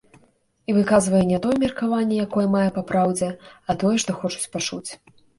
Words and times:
І 0.71 0.73
выказвае 0.77 1.19
не 1.31 1.39
тое 1.43 1.57
меркаванне, 1.63 2.17
якое 2.27 2.45
мае 2.55 2.63
папраўдзе, 2.77 3.29
а 3.69 3.75
тое, 3.83 3.93
што 4.05 4.15
хочуць 4.23 4.49
пачуць. 4.57 4.89